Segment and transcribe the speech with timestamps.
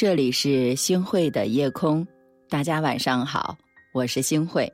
[0.00, 2.06] 这里是星汇的夜空，
[2.48, 3.54] 大家晚上好，
[3.92, 4.72] 我是星汇。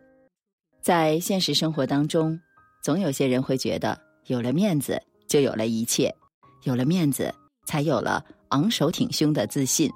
[0.80, 2.38] 在现实生活当中，
[2.80, 6.15] 总有些人会觉得，有了面子就有了一切，
[6.62, 7.35] 有了面子
[7.67, 9.90] 才有了昂首挺胸的自信。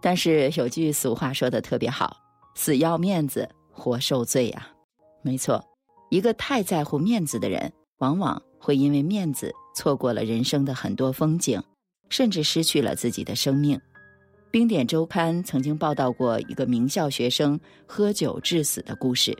[0.00, 2.16] 但是有句俗话说的特别好
[2.56, 4.66] ：“死要面子，活受罪呀。”
[5.22, 5.64] 没错，
[6.10, 11.62] 一个太在乎面子的人，往往会因为面子错过了人生的很多风景，
[12.08, 13.80] 甚至失去了自己的生命。
[14.52, 19.34] 冰点周刊曾经报道过一个名校学生喝酒致死的故事。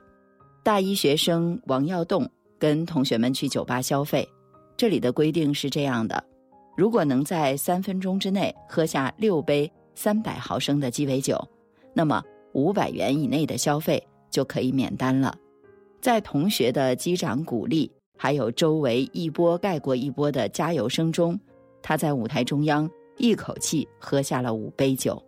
[0.62, 2.27] 大一学生王耀栋
[2.59, 4.27] 跟同学们去酒吧消费，
[4.75, 6.25] 这里的规定是这样的：
[6.79, 11.38] 如果能在三分钟之内喝下六杯三百毫升的鸡尾酒，
[11.93, 12.23] 那么
[12.55, 15.37] 五百元以内的消费就可以免单了。
[16.01, 21.38] 在同学的击掌鼓励，还有周围一波盖过一波的加油声中，
[21.83, 22.88] 他在舞台中央。
[23.23, 25.23] 一口气喝下了五杯酒，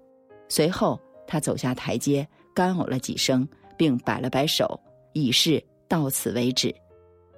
[0.49, 3.47] 随后他走下台阶，干呕了几声，
[3.79, 4.79] 并摆了摆手，
[5.13, 6.75] 以示到此为止。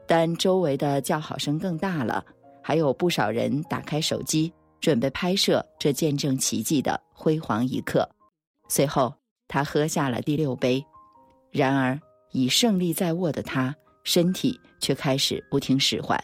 [0.06, 2.24] 但周围的叫好声更大了，
[2.62, 8.08] 还有不少人打开手机准备拍摄这见证奇迹的辉煌一刻。
[8.66, 9.12] 随后
[9.48, 10.82] 他喝下了第六杯，
[11.50, 12.00] 然而
[12.32, 16.18] 已胜利在握的他，身体却开始不听使唤，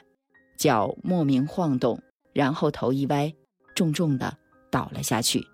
[0.57, 2.01] 脚莫名晃动，
[2.33, 3.31] 然后头一歪。
[3.75, 4.37] 重重的
[4.71, 5.47] 倒了下去，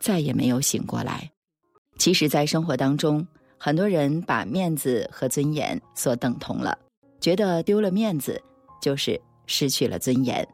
[0.00, 1.30] 再也没有醒过来。
[1.98, 3.26] 其实，在生活当中，
[3.58, 6.78] 很多人把面子和尊严所等同了，
[7.20, 8.42] 觉得丢了面子
[8.80, 10.46] 就是失去了尊严。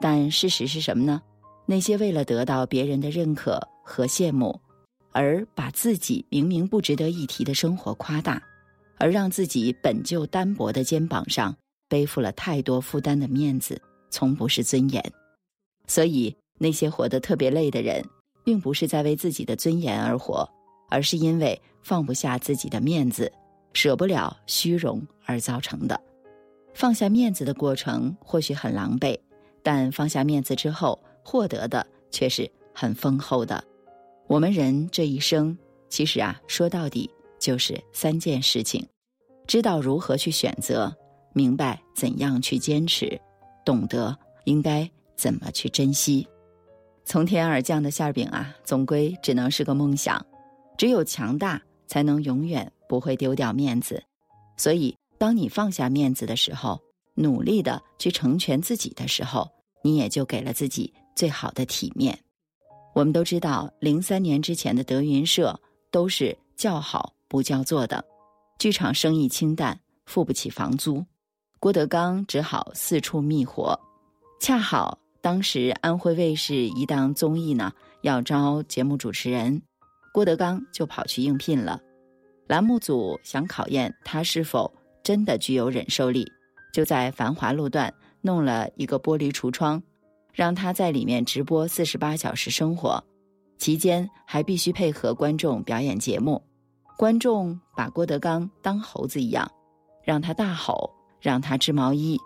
[0.00, 1.22] 但事实是什么呢？
[1.66, 4.60] 那些为了得到别人的认可和羡慕，
[5.12, 8.42] 而把自己明明不值得一提的生活夸大，
[8.98, 11.54] 而让自己本就单薄的肩膀上
[11.88, 13.80] 背负了太多负担的面子，
[14.10, 15.12] 从不是尊严。
[15.86, 16.36] 所以。
[16.58, 18.04] 那些活得特别累的人，
[18.44, 20.48] 并不是在为自己的尊严而活，
[20.88, 23.30] 而是因为放不下自己的面子，
[23.72, 26.00] 舍不了虚荣而造成的。
[26.74, 29.18] 放下面子的过程或许很狼狈，
[29.62, 33.62] 但放下面子之后获得的却是很丰厚的。
[34.26, 35.56] 我们人这一生，
[35.88, 38.86] 其实啊，说到底就是三件事情：
[39.46, 40.90] 知道如何去选择，
[41.34, 43.20] 明白怎样去坚持，
[43.64, 46.26] 懂得应该怎么去珍惜。
[47.04, 50.24] 从天而降的馅饼啊，总归只能是个梦想。
[50.78, 54.02] 只有强大，才能永远不会丢掉面子。
[54.56, 56.80] 所以，当你放下面子的时候，
[57.14, 59.48] 努力的去成全自己的时候，
[59.82, 62.18] 你也就给了自己最好的体面。
[62.94, 65.58] 我们都知道，零三年之前的德云社
[65.90, 68.04] 都是叫好不叫座的，
[68.58, 71.04] 剧场生意清淡，付不起房租，
[71.60, 73.78] 郭德纲只好四处觅活，
[74.40, 74.98] 恰好。
[75.22, 79.62] 当时安徽卫视一档综艺呢要招节目主持人，
[80.12, 81.80] 郭德纲就跑去应聘了。
[82.48, 84.70] 栏目组想考验他是否
[85.04, 86.26] 真的具有忍受力，
[86.72, 89.80] 就在繁华路段弄了一个玻璃橱窗，
[90.32, 93.00] 让他在里面直播四十八小时生活，
[93.58, 96.42] 期间还必须配合观众表演节目。
[96.98, 99.48] 观众把郭德纲当猴子一样，
[100.02, 100.90] 让他大吼，
[101.20, 102.18] 让他织毛衣，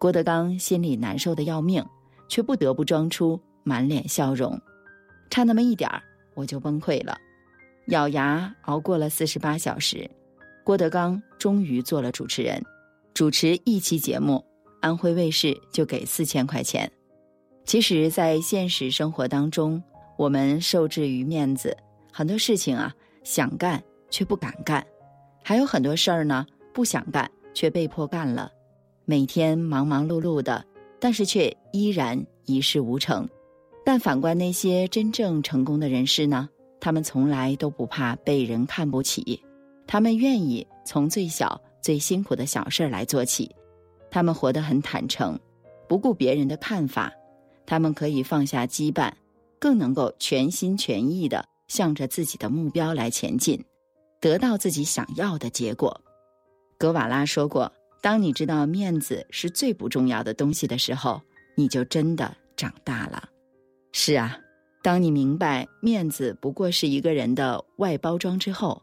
[0.00, 1.84] 郭德纲心里难受的要命。
[2.34, 4.60] 却不得不装出满脸笑容，
[5.30, 6.02] 差那么一点儿
[6.34, 7.16] 我就崩溃了。
[7.86, 10.10] 咬牙熬过了四十八小时，
[10.64, 12.60] 郭德纲终于做了主持人，
[13.14, 14.44] 主持一期节目，
[14.80, 16.90] 安徽卫视就给四千块钱。
[17.64, 19.80] 其实，在现实生活当中，
[20.18, 21.76] 我们受制于面子，
[22.12, 23.80] 很多事情啊想干
[24.10, 24.84] 却不敢干，
[25.44, 28.50] 还有很多事儿呢不想干却被迫干了，
[29.04, 30.64] 每天忙忙碌碌的。
[31.04, 33.28] 但是却依然一事无成，
[33.84, 36.48] 但反观那些真正成功的人士呢？
[36.80, 39.38] 他们从来都不怕被人看不起，
[39.86, 43.54] 他们愿意从最小、最辛苦的小事儿来做起，
[44.10, 45.38] 他们活得很坦诚，
[45.86, 47.12] 不顾别人的看法，
[47.66, 49.12] 他们可以放下羁绊，
[49.58, 53.62] 更能够全心全意的向着自己的目标来前进，
[54.22, 56.00] 得到自己想要的结果。
[56.78, 57.70] 格瓦拉说过。
[58.04, 61.18] 当你知道面子是最不重要的东西的时候，
[61.54, 63.30] 你就真的长大了。
[63.92, 64.36] 是啊，
[64.82, 68.82] 当你明白面子不过是一个人的外包装之后，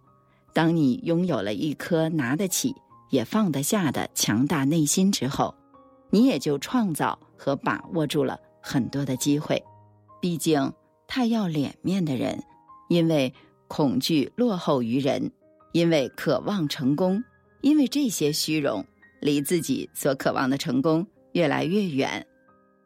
[0.53, 2.73] 当你拥有了一颗拿得起
[3.11, 5.53] 也放得下的强大内心之后，
[6.09, 9.63] 你也就创造和把握住了很多的机会。
[10.19, 10.73] 毕竟，
[11.07, 12.43] 太要脸面的人，
[12.89, 13.31] 因为
[13.67, 15.31] 恐惧落后于人，
[15.73, 17.23] 因为渴望成功，
[17.61, 18.83] 因为这些虚荣。
[19.21, 22.25] 离自己所渴望的成功越来越远，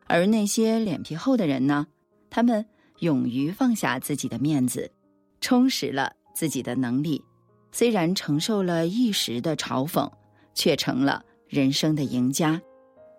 [0.05, 1.87] 而那些脸皮厚的人呢？
[2.29, 2.63] 他们
[2.99, 4.91] 勇于放下自己的面子，
[5.39, 7.23] 充实了自己的能力。
[7.71, 10.09] 虽然承受了一时的嘲讽，
[10.53, 12.61] 却成了人生的赢家。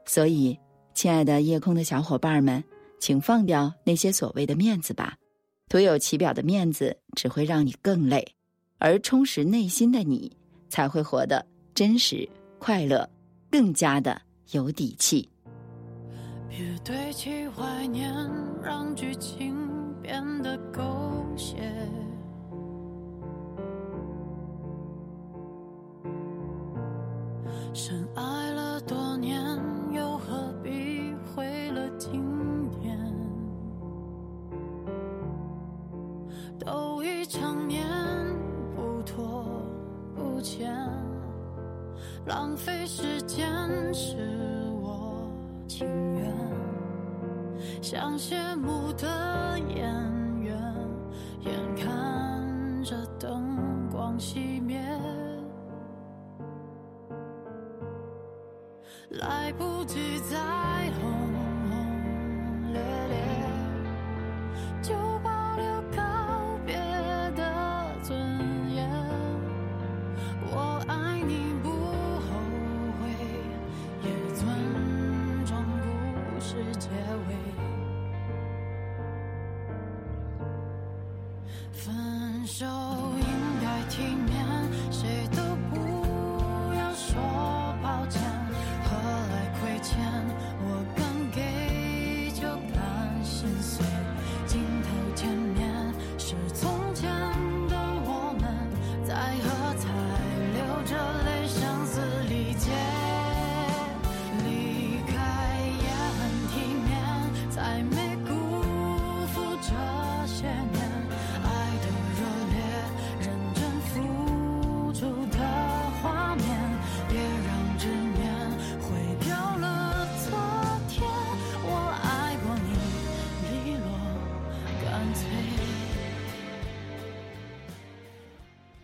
[0.05, 0.59] 所以，
[0.95, 2.63] 亲爱的夜空的小伙伴们，
[2.99, 5.17] 请放掉那些所谓的面子吧。
[5.69, 8.25] 徒有其表的面子只会让你更累，
[8.79, 10.31] 而充实内心的你
[10.69, 12.29] 才会活得真实、
[12.67, 13.09] 快乐，
[13.49, 14.21] 更加的
[14.51, 15.31] 有底气。
[16.51, 18.13] 别堆砌怀念，
[18.61, 19.55] 让剧情
[20.03, 20.83] 变得狗
[21.37, 21.59] 血。
[27.73, 28.36] 深爱
[42.27, 43.47] 浪费时间
[43.95, 44.17] 是
[44.83, 45.31] 我
[45.69, 45.87] 情
[46.17, 46.35] 愿。
[47.81, 49.77] 像谢幕的演
[50.41, 50.61] 员，
[51.41, 54.81] 眼看着灯光熄灭，
[59.11, 60.37] 来不及再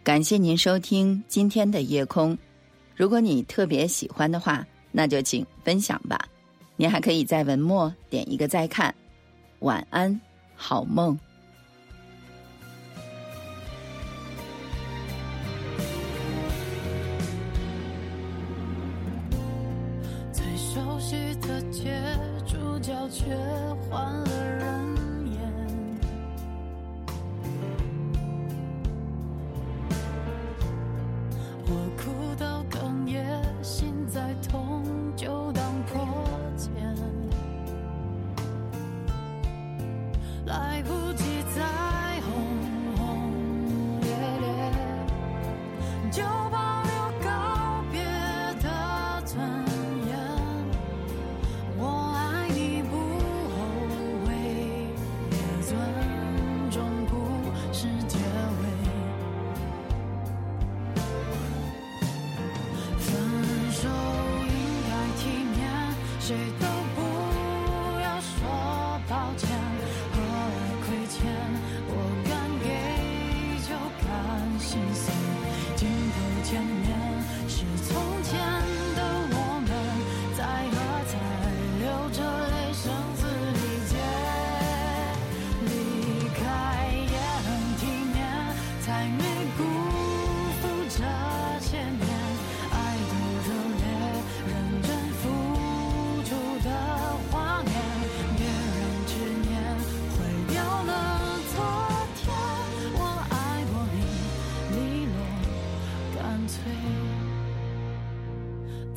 [0.05, 2.37] 感谢您收听今天的夜空。
[2.96, 6.29] 如果你特别喜欢的话，那就请分享吧。
[6.76, 8.93] 您还可以在文末点一个再看。
[9.61, 10.20] 晚安，
[10.56, 11.17] 好梦。
[20.32, 22.02] 最熟悉的街，
[22.44, 23.25] 主角却
[23.88, 24.96] 换了人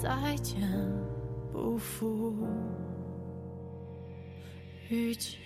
[0.06, 0.62] 再见，
[1.52, 2.32] 不负
[4.88, 5.40] 遇见。